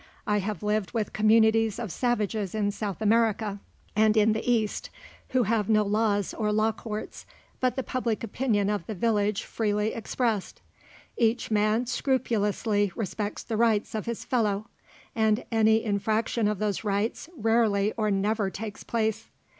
I 0.25 0.39
have 0.39 0.63
lived 0.63 0.93
with 0.93 1.13
communities 1.13 1.77
of 1.77 1.91
savages 1.91 2.55
in 2.55 2.71
South 2.71 3.03
America 3.03 3.59
and 3.95 4.17
in 4.17 4.33
the 4.33 4.51
East, 4.51 4.89
who 5.29 5.43
have 5.43 5.69
no 5.69 5.83
laws 5.83 6.33
or 6.33 6.51
law 6.51 6.71
courts 6.71 7.27
but 7.59 7.75
the 7.75 7.83
public 7.83 8.23
opinion 8.23 8.67
of 8.71 8.87
the 8.87 8.95
village 8.95 9.43
freely 9.43 9.93
expressed. 9.93 10.59
Each 11.17 11.51
man 11.51 11.85
scrupulously 11.85 12.91
respects 12.95 13.43
the 13.43 13.57
rights 13.57 13.93
of 13.93 14.07
his 14.07 14.25
fellow, 14.25 14.69
and 15.15 15.45
any 15.51 15.83
infraction 15.83 16.47
of 16.47 16.57
those 16.57 16.83
rights 16.83 17.29
rarely 17.37 17.93
or 17.95 18.09
never 18.09 18.49
takes 18.49 18.83
place. 18.83 19.29